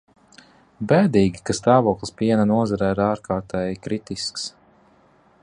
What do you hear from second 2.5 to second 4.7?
nozarē ir ārkārtēji kritisks.